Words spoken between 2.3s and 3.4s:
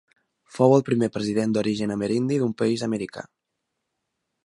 d'un país d'Amèrica.